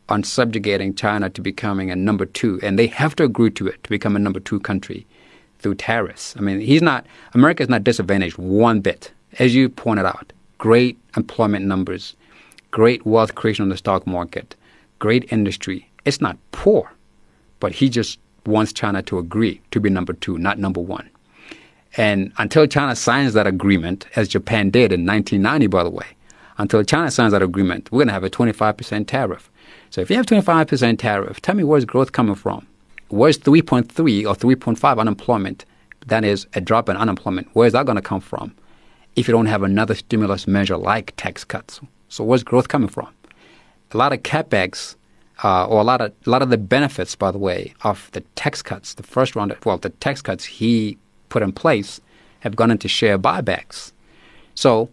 on 0.09 0.23
subjugating 0.23 0.95
China 0.95 1.29
to 1.29 1.43
becoming 1.43 1.91
a 1.91 1.97
number 1.97 2.25
two, 2.25 2.59
and 2.63 2.79
they 2.79 2.87
have 2.87 3.15
to 3.17 3.25
agree 3.25 3.51
to 3.51 3.67
it 3.67 3.85
to 3.85 3.91
become 3.91 4.17
a 4.17 4.21
number 4.21 4.41
two 4.41 4.59
country 4.59 5.07
through 5.59 5.75
tariffs. 5.75 6.35
I 6.39 6.41
mean, 6.41 6.61
he's 6.61 6.83
not 6.83 7.05
America 7.35 7.63
is 7.63 7.69
not 7.69 7.85
disadvantaged 7.85 8.39
one 8.39 8.81
bit, 8.81 9.13
as 9.39 9.55
you 9.55 9.69
pointed 9.69 10.07
out. 10.07 10.33
Great 10.57 10.97
employment 11.15 11.67
numbers, 11.67 12.17
great 12.71 13.05
wealth 13.05 13.35
creation 13.35 13.65
on 13.65 13.69
the 13.69 13.77
stock 13.77 14.07
market, 14.07 14.57
great 14.99 15.31
industry. 15.31 15.91
It's 16.07 16.23
not 16.23 16.39
poor, 16.53 16.91
but 17.61 17.73
he 17.73 17.89
just 17.89 18.19
wants 18.45 18.73
China 18.73 19.03
to 19.03 19.19
agree 19.19 19.61
to 19.71 19.81
be 19.81 19.91
number 19.91 20.13
two, 20.13 20.39
not 20.39 20.59
number 20.59 20.81
one. 20.81 21.09
And 21.97 22.33
until 22.39 22.67
China 22.67 22.95
signs 22.95 23.33
that 23.33 23.47
agreement, 23.47 24.07
as 24.17 24.29
Japan 24.29 24.71
did 24.71 24.93
in 24.93 25.07
1990, 25.07 25.67
by 25.69 25.83
the 25.83 25.91
way, 25.91 26.07
until 26.59 26.83
China 26.83 27.11
signs 27.11 27.33
that 27.33 27.43
agreement, 27.43 27.91
we're 27.91 28.01
going 28.01 28.09
to 28.09 28.13
have 28.13 28.25
a 28.25 28.31
25% 28.31 29.07
tariff. 29.07 29.51
So 29.91 30.01
if 30.01 30.11
you 30.11 30.17
have 30.17 30.27
25% 30.27 30.99
tariff, 30.99 31.41
tell 31.41 31.55
me 31.55 31.65
where's 31.65 31.85
growth 31.85 32.13
coming 32.13 32.35
from? 32.35 32.67
Where's 33.09 33.39
3.3 33.39 33.85
or 34.27 34.35
3.5 34.35 34.99
unemployment? 34.99 35.65
That 36.07 36.25
is 36.25 36.47
a 36.55 36.61
drop 36.61 36.89
in 36.89 36.97
unemployment. 36.97 37.49
Where's 37.53 37.73
that 37.73 37.87
going 37.87 37.97
to 37.97 38.03
come 38.03 38.21
from? 38.21 38.55
If 39.17 39.27
you 39.27 39.33
don't 39.33 39.47
have 39.47 39.63
another 39.63 39.95
stimulus 39.95 40.47
measure 40.47 40.77
like 40.77 41.15
tax 41.17 41.45
cuts, 41.45 41.81
so 42.09 42.25
where's 42.25 42.43
growth 42.43 42.69
coming 42.69 42.89
from? 42.89 43.09
A 43.93 43.97
lot 43.97 44.13
of 44.13 44.23
capex, 44.23 44.97
uh, 45.45 45.67
or 45.67 45.81
a 45.81 45.85
lot 45.85 46.01
of 46.01 46.13
a 46.27 46.31
lot 46.31 46.43
of 46.43 46.51
the 46.51 46.59
benefits, 46.59 47.15
by 47.15 47.31
the 47.31 47.39
way, 47.39 47.75
of 47.83 48.11
the 48.13 48.21
tax 48.37 48.63
cuts, 48.63 48.95
the 48.95 49.03
first 49.03 49.37
round, 49.37 49.53
of, 49.53 49.65
well, 49.67 49.79
the 49.79 49.91
tax 49.91 50.23
cuts 50.23 50.45
he 50.45 50.99
put 51.29 51.43
in 51.43 51.53
place, 51.53 52.01
have 52.41 52.57
gone 52.57 52.71
into 52.71 52.89
share 52.89 53.19
buybacks. 53.19 53.93
So 54.55 54.89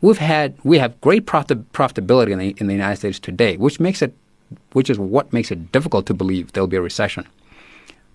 we've 0.00 0.18
had 0.18 0.56
we 0.64 0.78
have 0.78 1.00
great 1.00 1.26
profit, 1.26 1.72
profitability 1.72 2.32
in 2.32 2.38
the, 2.38 2.54
in 2.58 2.66
the 2.66 2.74
United 2.74 2.96
States 2.96 3.18
today, 3.18 3.56
which 3.56 3.78
makes 3.78 4.02
it 4.02 4.14
which 4.72 4.90
is 4.90 4.98
what 4.98 5.32
makes 5.32 5.50
it 5.50 5.72
difficult 5.72 6.06
to 6.06 6.14
believe 6.14 6.52
there'll 6.52 6.66
be 6.66 6.76
a 6.76 6.82
recession. 6.82 7.26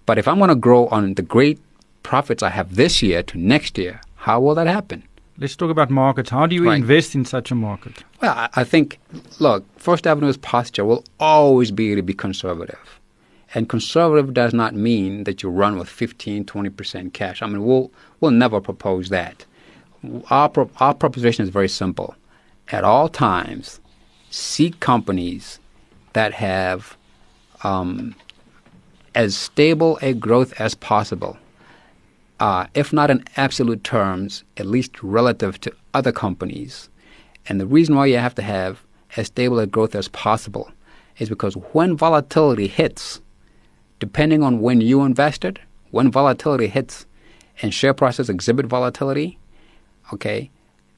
But 0.06 0.18
if 0.18 0.28
I'm 0.28 0.38
going 0.38 0.50
to 0.50 0.56
grow 0.56 0.88
on 0.88 1.14
the 1.16 1.22
great 1.22 1.60
profits 2.04 2.44
I 2.44 2.50
have 2.50 2.76
this 2.76 3.02
year 3.02 3.24
to 3.24 3.38
next 3.38 3.78
year, 3.78 4.02
how 4.16 4.40
will 4.40 4.56
that 4.56 4.68
happen? 4.68 5.04
Let's 5.39 5.55
talk 5.55 5.69
about 5.72 5.89
markets. 5.89 6.31
How 6.31 6.46
do 6.48 6.53
you 6.55 6.65
Right. 6.65 6.75
invest 6.81 7.15
in 7.15 7.24
such 7.24 7.50
a 7.50 7.55
market? 7.55 8.03
Well, 8.22 8.50
I, 8.53 8.65
think, 8.65 9.00
look, 9.39 9.63
First 9.77 10.05
Avenue's 10.05 10.36
posture 10.36 10.84
will 10.84 11.05
always 11.17 11.72
be 11.72 11.96
to 11.96 12.01
be 12.01 12.13
conservative. 12.13 13.00
And 13.55 13.69
conservative 13.69 14.34
does 14.34 14.53
not 14.53 14.75
mean 14.75 15.24
that 15.24 15.41
you 15.41 15.50
run 15.50 15.79
with 15.79 15.88
15, 15.88 16.43
20% 16.43 17.13
cash. 17.13 17.41
I 17.41 17.48
mean, 17.48 17.63
we'll, 17.65 17.89
we'll 18.19 18.31
never 18.31 18.60
propose 18.60 19.08
that. 19.10 19.46
Our, 20.29 20.50
pro- 20.50 20.69
our 20.81 20.93
proposition 20.93 21.43
is 21.43 21.50
very 21.50 21.69
simple. 21.69 22.15
At 22.67 22.84
all 22.84 23.08
times, 23.08 23.79
seek 24.29 24.79
companies 24.81 25.60
that 26.13 26.34
have 26.34 26.98
um, 27.63 28.13
as 29.15 29.38
stable 29.38 29.98
a 30.01 30.13
growth 30.13 30.53
as 30.60 30.75
possible 30.75 31.38
uh, 32.39 32.67
if 32.74 32.93
not 32.93 33.12
in 33.12 33.24
absolute 33.36 33.84
terms, 33.84 34.43
at 34.58 34.65
least 34.65 35.01
relative 35.03 35.60
to 35.62 35.74
other 35.93 36.12
companies. 36.12 36.89
And 37.48 37.60
the 37.60 37.67
reason 37.67 37.96
why 37.96 38.05
you 38.05 38.17
have 38.17 38.36
to 38.36 38.41
have 38.41 38.84
as 39.17 39.27
stable 39.27 39.60
a 39.60 39.67
growth 39.67 39.96
as 39.96 40.08
possible 40.08 40.72
is 41.17 41.29
because 41.29 41.55
when 41.74 41.98
volatility 41.98 42.67
hits, 42.67 43.22
depending 44.00 44.43
on 44.43 44.62
when 44.62 44.81
you 44.81 45.01
invested, 45.03 45.60
when 45.91 46.12
volatility 46.12 46.67
hits 46.67 47.05
and 47.62 47.74
share 47.74 47.93
prices 47.93 48.29
exhibit 48.29 48.65
volatility, 48.65 49.38
okay, 50.13 50.50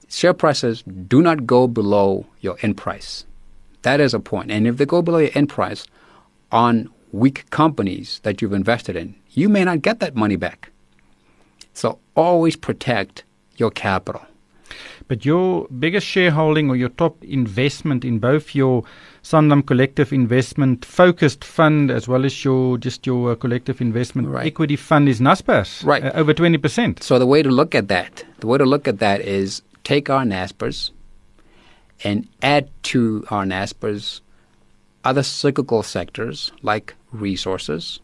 share 0.10 0.34
prices 0.34 0.84
do 1.08 1.22
not 1.22 1.48
go 1.48 1.68
below 1.68 2.26
your 2.42 2.58
end 2.62 2.78
price. 2.78 3.26
That 3.82 4.00
is 4.00 4.14
a 4.14 4.20
point. 4.20 4.52
And 4.52 4.68
if 4.68 4.78
they 4.78 4.86
go 4.86 5.02
below 5.02 5.18
your 5.20 5.32
end 5.34 5.50
price 5.50 5.88
on 6.52 6.90
weak 7.12 7.50
companies 7.50 8.20
that 8.24 8.42
you've 8.42 8.54
invested 8.54 8.96
in, 8.96 9.16
you 9.30 9.50
may 9.50 9.64
not 9.64 9.82
get 9.82 10.00
that 10.02 10.16
money 10.16 10.36
back. 10.36 10.71
So 11.74 12.00
always 12.16 12.56
protect 12.56 13.24
your 13.58 13.72
capital. 13.72 14.22
But 15.08 15.26
your 15.26 15.68
biggest 15.68 16.08
shareholding 16.08 16.70
or 16.70 16.76
your 16.78 16.90
top 16.90 17.22
investment 17.24 18.06
in 18.06 18.20
both 18.20 18.56
your 18.56 18.84
Sanlam 19.24 19.66
Collective 19.66 20.14
Investment 20.14 20.86
focused 20.86 21.44
fund 21.44 21.92
as 21.92 22.08
well 22.08 22.24
as 22.26 22.46
your 22.46 22.78
just 22.78 23.06
your 23.06 23.32
uh, 23.34 23.36
collective 23.36 23.82
investment 23.82 24.30
Right. 24.30 24.46
equity 24.48 24.78
fund 24.78 25.10
is 25.10 25.20
Naspers, 25.20 25.84
Right. 25.86 26.04
uh, 26.06 26.12
over 26.14 26.34
twenty 26.34 26.58
percent. 26.58 27.04
So 27.04 27.20
the 27.20 27.26
way 27.28 27.44
to 27.44 27.50
look 27.50 27.76
at 27.76 27.90
that, 27.90 28.24
the 28.40 28.48
way 28.48 28.58
to 28.58 28.66
look 28.66 28.88
at 28.88 29.00
that 29.00 29.20
is 29.22 29.62
take 29.84 30.10
our 30.10 30.24
NASPERS 30.24 30.92
and 32.04 32.28
add 32.42 32.70
to 32.84 33.26
our 33.30 33.44
NASPERS 33.44 34.22
other 35.04 35.24
cyclical 35.24 35.84
sectors 35.84 36.52
like 36.62 36.96
resources, 37.12 38.00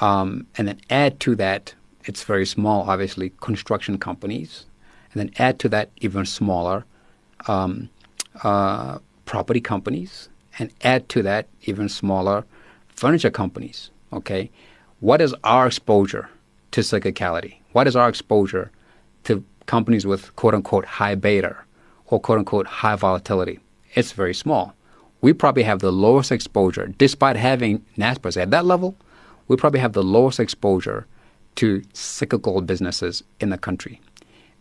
um, 0.00 0.46
and 0.58 0.66
then 0.68 0.80
add 0.90 1.20
to 1.20 1.36
that, 1.36 1.74
it's 2.04 2.24
very 2.24 2.46
small, 2.46 2.88
obviously, 2.88 3.32
construction 3.40 3.98
companies, 3.98 4.66
and 5.12 5.20
then 5.20 5.30
add 5.38 5.58
to 5.60 5.68
that 5.70 5.90
even 5.98 6.24
smaller 6.26 6.84
um, 7.46 7.88
uh, 8.42 8.98
property 9.24 9.60
companies, 9.60 10.28
and 10.58 10.72
add 10.82 11.08
to 11.08 11.22
that 11.22 11.48
even 11.62 11.88
smaller 11.88 12.44
furniture 12.88 13.30
companies. 13.30 13.90
Okay, 14.12 14.50
what 15.00 15.20
is 15.20 15.34
our 15.44 15.66
exposure 15.66 16.28
to 16.72 16.80
cyclicality? 16.80 17.56
What 17.72 17.86
is 17.86 17.96
our 17.96 18.08
exposure 18.08 18.70
to 19.24 19.44
companies 19.66 20.06
with 20.06 20.34
quote 20.36 20.54
unquote 20.54 20.84
high 20.84 21.14
beta 21.14 21.56
or 22.06 22.20
quote 22.20 22.38
unquote 22.38 22.66
high 22.66 22.96
volatility? 22.96 23.60
It's 23.94 24.12
very 24.12 24.34
small. 24.34 24.74
We 25.20 25.32
probably 25.32 25.62
have 25.62 25.78
the 25.78 25.92
lowest 25.92 26.32
exposure, 26.32 26.88
despite 26.98 27.36
having 27.36 27.84
NASPERS 27.96 28.40
at 28.40 28.50
that 28.50 28.66
level. 28.66 28.96
We 29.48 29.56
probably 29.56 29.80
have 29.80 29.92
the 29.92 30.02
lowest 30.02 30.40
exposure 30.40 31.06
to 31.56 31.82
cyclical 31.92 32.60
businesses 32.60 33.22
in 33.40 33.50
the 33.50 33.58
country, 33.58 34.00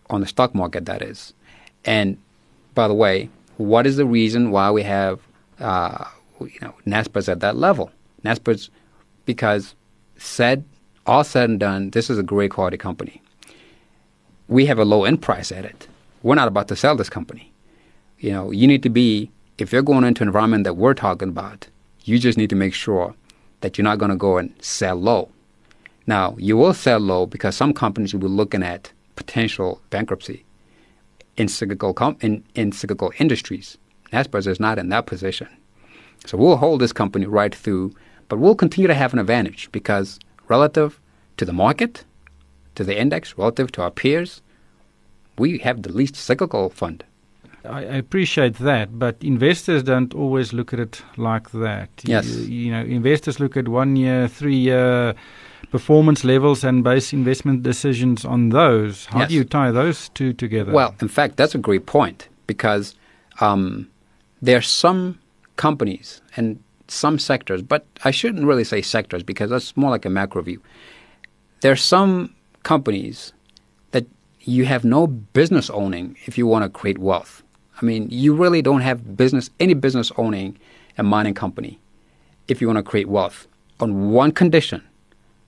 on 0.10 0.22
the 0.22 0.28
stock 0.28 0.54
market, 0.54 0.86
that 0.86 1.02
is. 1.02 1.34
And 1.86 2.18
by 2.74 2.88
the 2.88 2.94
way, 2.94 3.30
what 3.58 3.86
is 3.86 3.98
the 3.98 4.06
reason 4.06 4.52
why 4.52 4.72
we 4.72 4.84
have 4.84 5.20
uh, 5.60 6.06
you 6.40 6.60
know 6.62 6.74
NASPERS 6.86 7.30
at 7.30 7.40
that 7.42 7.56
level? 7.56 7.92
NASPERS 8.24 8.70
because 9.26 9.76
said 10.18 10.64
all 11.06 11.24
said 11.24 11.50
and 11.50 11.60
done, 11.60 11.90
this 11.92 12.10
is 12.10 12.18
a 12.18 12.24
great 12.24 12.52
quality 12.52 12.78
company. 12.78 13.22
We 14.48 14.66
have 14.68 14.80
a 14.80 14.86
low 14.86 15.06
end 15.06 15.22
price 15.22 15.52
at 15.52 15.66
it. 15.66 15.88
We're 16.22 16.36
not 16.36 16.48
about 16.48 16.68
to 16.68 16.76
sell 16.76 16.96
this 16.96 17.10
company. 17.10 17.52
You 18.20 18.32
know, 18.32 18.52
you 18.52 18.68
need 18.68 18.84
to 18.84 18.90
be 18.90 19.32
if 19.58 19.72
you're 19.72 19.82
going 19.82 20.04
into 20.04 20.24
an 20.24 20.30
environment 20.30 20.64
that 20.64 20.76
we're 20.76 20.94
talking 20.94 21.30
about, 21.30 21.68
you 22.04 22.20
just 22.20 22.38
need 22.38 22.50
to 22.50 22.56
make 22.56 22.74
sure 22.74 23.16
that 23.62 23.78
you're 23.78 23.84
not 23.84 24.00
going 24.00 24.12
to 24.12 24.18
go 24.18 24.38
and 24.38 24.54
sell 24.60 24.96
low. 24.96 25.30
Now, 26.08 26.36
you 26.38 26.58
will 26.58 26.74
sell 26.74 27.00
low 27.00 27.26
because 27.26 27.56
some 27.56 27.74
companies 27.74 28.14
will 28.14 28.22
be 28.22 28.28
looking 28.28 28.64
at 28.64 28.92
potential 29.16 29.82
bankruptcy 29.90 30.46
in 31.38 31.48
cyclical 31.48 31.94
com- 31.94 32.18
in, 32.22 32.44
in 32.56 32.72
cyclical 32.72 33.12
industries. 33.20 33.78
Naspers 34.12 34.48
is 34.48 34.60
not 34.60 34.80
in 34.80 34.90
that 34.90 35.06
position. 35.06 35.48
So 36.26 36.38
we'll 36.38 36.58
hold 36.58 36.82
this 36.82 36.94
company 36.94 37.26
right 37.26 37.54
through, 37.54 37.94
but 38.28 38.40
we'll 38.40 38.56
continue 38.56 38.88
to 38.88 38.94
have 38.94 39.14
an 39.14 39.20
advantage 39.20 39.72
because 39.72 40.20
relative 40.48 41.00
to 41.38 41.46
the 41.46 41.54
market, 41.54 42.04
to 42.76 42.84
the 42.84 43.00
index, 43.00 43.38
relative 43.38 43.72
to 43.74 43.82
our 43.82 43.92
peers, 43.92 44.42
we 45.38 45.58
have 45.60 45.82
the 45.82 45.92
least 45.92 46.16
cyclical 46.16 46.70
fund. 46.70 47.04
I, 47.64 47.82
appreciate 47.82 48.56
that, 48.56 48.98
but 48.98 49.18
investors 49.22 49.84
don't 49.84 50.14
always 50.16 50.52
look 50.52 50.74
at 50.74 50.80
it 50.80 51.04
like 51.16 51.52
that. 51.52 51.90
Yes. 52.04 52.28
You, 52.28 52.44
you 52.44 52.72
know, 52.72 52.82
investors 52.82 53.40
look 53.40 53.56
at 53.56 53.68
one 53.68 53.96
year, 53.96 54.28
three 54.28 54.58
year 54.58 55.14
performance 55.72 56.24
levels 56.26 56.64
and 56.64 56.84
base 56.84 57.14
investment 57.14 57.64
decisions 57.64 58.26
on 58.26 58.50
those. 58.50 59.06
How 59.06 59.20
Yes. 59.20 59.30
do 59.30 59.36
you 59.36 59.44
tie 59.46 59.72
those 59.72 60.10
two 60.10 60.34
together? 60.34 60.72
Well, 60.74 60.94
in 61.02 61.08
fact, 61.08 61.38
that's 61.38 61.56
a 61.56 61.58
great 61.58 61.86
point 61.86 62.28
because 62.46 62.94
um, 63.40 63.88
there 64.42 64.58
are 64.58 64.62
some 64.62 65.18
companies 65.56 66.22
and 66.36 66.60
some 66.90 67.18
sectors, 67.18 67.62
but 67.62 67.86
I 68.04 68.12
shouldn't 68.12 68.46
really 68.46 68.66
say 68.66 68.82
sectors 68.82 69.24
because 69.24 69.50
that's 69.50 69.76
more 69.78 69.90
like 69.90 70.06
a 70.06 70.10
macro 70.10 70.42
view. 70.42 70.62
There 71.62 71.72
are 71.72 71.78
some 71.78 72.36
companies 72.64 73.32
that 73.92 74.06
you 74.42 74.66
have 74.66 74.84
no 74.84 75.08
business 75.08 75.70
owning 75.70 76.18
if 76.26 76.38
you 76.38 76.46
want 76.46 76.64
to 76.66 76.70
create 76.70 76.98
wealth. 76.98 77.44
I 77.82 77.86
mean, 77.86 78.08
you 78.10 78.36
really 78.36 78.62
don't 78.62 78.82
have 78.82 79.16
business 79.16 79.50
any 79.60 79.74
business 79.74 80.12
owning 80.18 80.58
a 80.98 81.04
mining 81.04 81.34
company 81.34 81.80
if 82.48 82.60
you 82.60 82.68
want 82.68 82.78
to 82.78 82.84
create 82.84 83.08
wealth 83.08 83.48
on 83.80 84.12
one 84.12 84.32
condition 84.32 84.84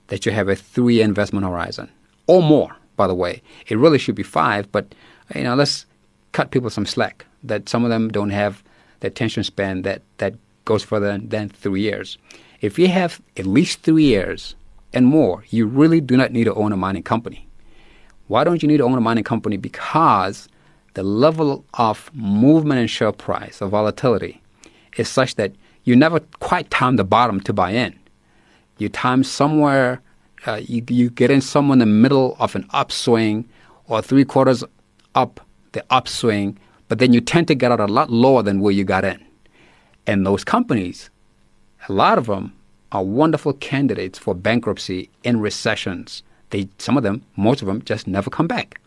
that 0.08 0.26
you 0.26 0.32
have 0.32 0.48
a 0.48 0.56
three 0.56 1.00
investment 1.00 1.46
horizon 1.46 1.90
or 2.26 2.42
more, 2.42 2.76
by 2.96 3.06
the 3.06 3.14
way. 3.14 3.42
It 3.68 3.78
really 3.78 3.98
should 3.98 4.14
be 4.14 4.22
five, 4.22 4.70
but 4.70 4.94
you 5.34 5.42
know, 5.42 5.54
let's 5.54 5.86
cut 6.32 6.50
people 6.50 6.70
some 6.70 6.86
slack 6.86 7.26
that 7.42 7.68
some 7.68 7.84
of 7.84 7.90
them 7.90 8.08
don't 8.08 8.30
have 8.30 8.62
the 9.00 9.06
attention 9.06 9.44
span 9.44 9.82
that, 9.82 10.02
that 10.18 10.34
goes 10.64 10.82
further 10.82 11.18
than 11.18 11.48
three 11.48 11.82
years. 11.82 12.18
If 12.60 12.78
you 12.78 12.88
have 12.88 13.20
at 13.36 13.46
least 13.46 13.82
three 13.82 14.04
years 14.04 14.54
and 14.92 15.06
more, 15.06 15.44
you 15.50 15.66
really 15.66 16.00
do 16.00 16.16
not 16.16 16.32
need 16.32 16.44
to 16.44 16.54
own 16.54 16.72
a 16.72 16.76
mining 16.76 17.02
company. 17.02 17.46
Why 18.28 18.44
don't 18.44 18.62
you 18.62 18.68
need 18.68 18.78
to 18.78 18.84
own 18.84 18.96
a 18.96 19.02
mining 19.02 19.24
company? 19.24 19.58
Because 19.58 20.48
the 20.94 21.02
level 21.02 21.64
of 21.74 22.10
movement 22.14 22.80
in 22.80 22.86
share 22.86 23.12
price 23.12 23.60
or 23.60 23.68
volatility 23.68 24.40
is 24.96 25.08
such 25.08 25.34
that 25.34 25.52
you 25.82 25.94
never 25.94 26.20
quite 26.40 26.70
time 26.70 26.96
the 26.96 27.04
bottom 27.04 27.40
to 27.40 27.52
buy 27.52 27.72
in. 27.72 27.98
You 28.78 28.88
time 28.88 29.24
somewhere, 29.24 30.00
uh, 30.46 30.60
you, 30.62 30.82
you 30.88 31.10
get 31.10 31.30
in 31.30 31.40
somewhere 31.40 31.74
in 31.74 31.78
the 31.78 31.86
middle 31.86 32.36
of 32.38 32.54
an 32.54 32.66
upswing 32.70 33.48
or 33.86 34.02
three 34.02 34.24
quarters 34.24 34.64
up 35.14 35.40
the 35.72 35.84
upswing, 35.90 36.58
but 36.88 36.98
then 36.98 37.12
you 37.12 37.20
tend 37.20 37.48
to 37.48 37.54
get 37.54 37.72
out 37.72 37.80
a 37.80 37.86
lot 37.86 38.10
lower 38.10 38.42
than 38.42 38.60
where 38.60 38.72
you 38.72 38.84
got 38.84 39.04
in. 39.04 39.24
And 40.06 40.26
those 40.26 40.44
companies, 40.44 41.10
a 41.88 41.92
lot 41.92 42.18
of 42.18 42.26
them 42.26 42.52
are 42.92 43.02
wonderful 43.02 43.54
candidates 43.54 44.18
for 44.18 44.34
bankruptcy 44.34 45.10
in 45.22 45.40
recessions. 45.40 46.22
They, 46.50 46.68
some 46.78 46.96
of 46.96 47.02
them, 47.02 47.24
most 47.36 47.62
of 47.62 47.66
them, 47.66 47.82
just 47.82 48.06
never 48.06 48.30
come 48.30 48.46
back. 48.46 48.80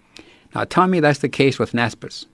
Now, 0.56 0.64
tell 0.64 0.88
me 0.88 1.00
that's 1.00 1.20
the 1.20 1.30
case 1.30 1.60
with 1.60 1.74
Naspers. 1.74 2.26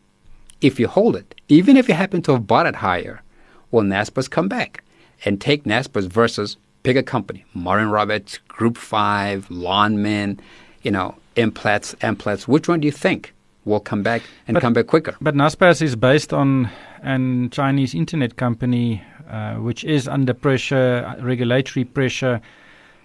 if 0.64 0.80
you 0.80 0.88
hold 0.88 1.16
it, 1.16 1.36
even 1.50 1.76
if 1.76 1.88
you 1.90 1.94
happen 1.94 2.22
to 2.24 2.32
have 2.32 2.48
bought 2.48 2.66
it 2.66 2.76
higher, 2.76 3.22
will 3.70 3.82
Naspers 3.84 4.30
come 4.30 4.48
back 4.48 4.84
and 5.26 5.40
take 5.40 5.66
Naspers 5.66 6.08
versus 6.08 6.58
pick 6.84 6.98
a 6.98 7.04
company, 7.04 7.46
Murray 7.54 7.86
& 7.86 7.86
Roberts, 7.86 8.38
Group 8.48 8.78
5, 8.78 9.48
Lonmin, 9.50 10.40
you 10.84 10.92
know, 10.92 11.16
Implats, 11.36 11.96
Amplats. 12.02 12.48
Which 12.48 12.68
one 12.68 12.82
do 12.82 12.86
you 12.86 12.92
think 12.92 13.34
will 13.66 13.80
come 13.80 14.04
back 14.04 14.22
and 14.48 14.56
But- 14.56 14.62
come 14.62 14.74
back 14.74 14.88
quicker? 14.88 15.16
But 15.22 15.36
Naspers 15.36 15.82
is 15.82 15.96
based 15.96 16.34
on 16.34 16.70
an 17.02 17.50
Chinese 17.50 17.94
internet 17.96 18.36
company 18.36 19.02
uh, 19.30 19.56
which 19.56 19.84
is 19.84 20.08
under 20.08 20.34
pressure, 20.34 21.04
uh, 21.08 21.22
regulatory 21.24 21.86
pressure. 21.86 22.42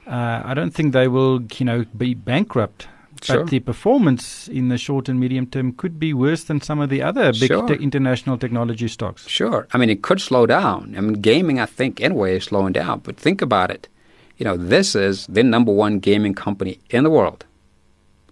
Uh, 0.07 0.43
I 0.45 0.53
don't 0.55 0.73
think 0.75 0.93
they 0.93 1.07
will, 1.09 1.41
you 1.59 1.65
know, 1.65 1.85
be 1.97 2.15
bankrupt. 2.15 2.89
Sure. 3.23 3.41
But 3.41 3.51
the 3.51 3.61
performance 3.61 4.49
in 4.49 4.69
the 4.69 4.79
short 4.79 5.09
and 5.09 5.19
medium 5.19 5.47
term 5.47 5.73
could 5.73 5.99
be 5.99 6.13
worse 6.15 6.45
than 6.45 6.61
some 6.61 6.81
of 6.81 6.89
the 6.91 7.03
other 7.03 7.33
big 7.33 7.49
Sure. 7.49 7.67
te- 7.69 7.83
international 7.83 8.39
technology 8.39 8.89
stocks. 8.89 9.27
Sure. 9.29 9.67
I 9.73 9.79
mean, 9.79 9.91
it 9.91 10.03
could 10.03 10.21
slow 10.21 10.47
down. 10.47 10.95
I 10.97 11.01
mean, 11.01 11.15
gaming, 11.15 11.59
I 11.61 11.67
think, 11.67 12.01
anyway, 12.01 12.37
is 12.37 12.45
slowing 12.45 12.73
down. 12.73 13.01
But 13.05 13.17
think 13.17 13.43
about 13.43 13.71
it. 13.71 13.89
You 14.37 14.45
know, 14.45 14.57
this 14.57 14.95
is 14.95 15.27
the 15.29 15.43
number 15.43 15.73
one 15.73 15.99
gaming 15.99 16.35
company 16.35 16.79
in 16.91 17.03
the 17.05 17.11
world. 17.11 17.45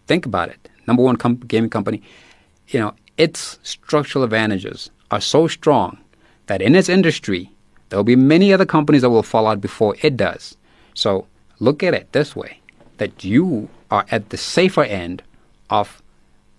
Think 0.06 0.24
about 0.24 0.50
it. 0.50 0.68
Number 0.86 1.02
one 1.02 1.16
com- 1.16 1.40
gaming 1.48 1.70
company. 1.70 2.00
You 2.68 2.80
know, 2.80 2.94
its 3.16 3.58
structural 3.62 4.24
advantages 4.24 4.90
are 5.10 5.20
so 5.20 5.48
strong 5.48 5.98
that 6.46 6.62
in 6.62 6.76
its 6.76 6.88
industry, 6.88 7.50
there 7.88 7.98
will 7.98 8.04
be 8.04 8.16
many 8.16 8.52
other 8.52 8.66
companies 8.66 9.02
that 9.02 9.10
will 9.10 9.22
fall 9.22 9.46
out 9.46 9.60
before 9.60 9.96
it 10.02 10.16
does. 10.16 10.56
So 10.94 11.26
look 11.58 11.82
at 11.82 11.94
it 11.94 12.12
this 12.12 12.36
way 12.36 12.60
that 12.98 13.24
you 13.24 13.68
are 13.90 14.06
at 14.10 14.30
the 14.30 14.36
safer 14.36 14.84
end 14.84 15.22
of 15.70 16.02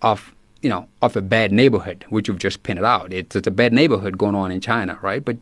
of 0.01 0.33
you 0.61 0.69
know 0.69 0.87
of 1.01 1.15
a 1.15 1.21
bad 1.21 1.51
neighborhood, 1.51 2.05
which 2.09 2.27
you've 2.27 2.39
just 2.39 2.63
pointed 2.63 2.85
out. 2.85 3.13
It's, 3.13 3.35
it's 3.35 3.47
a 3.47 3.51
bad 3.51 3.73
neighborhood 3.73 4.17
going 4.17 4.35
on 4.35 4.51
in 4.51 4.61
China, 4.61 4.97
right? 5.01 5.23
But 5.23 5.37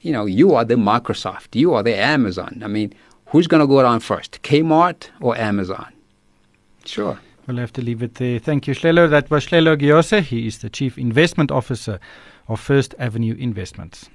you 0.00 0.12
know, 0.12 0.26
you 0.26 0.54
are 0.54 0.64
the 0.64 0.74
Microsoft, 0.74 1.54
you 1.54 1.72
are 1.74 1.82
the 1.82 1.96
Amazon. 1.96 2.62
I 2.62 2.68
mean, 2.68 2.92
who's 3.26 3.46
going 3.46 3.62
to 3.62 3.66
go 3.66 3.82
down 3.82 4.00
first, 4.00 4.42
Kmart 4.42 5.08
or 5.20 5.36
Amazon? 5.36 5.92
Sure. 6.84 7.18
We'll 7.46 7.56
have 7.58 7.72
to 7.74 7.82
leave 7.82 8.02
it 8.02 8.14
there. 8.14 8.38
Thank 8.38 8.66
you, 8.66 8.74
Hlelo. 8.74 9.08
That 9.08 9.30
was 9.30 9.46
Hlelo 9.46 9.76
Giyose. 9.78 10.22
He 10.22 10.46
is 10.46 10.58
the 10.58 10.70
Chief 10.70 10.96
Investment 10.96 11.50
Officer 11.50 11.98
of 12.48 12.60
First 12.60 12.94
Avenue 12.98 13.34
Investments. 13.38 14.08